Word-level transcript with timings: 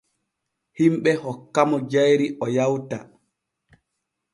Himɓe 0.77 1.11
hokkamo 1.23 1.77
jayri 1.91 2.27
o 2.43 2.45
yawta. 2.55 2.97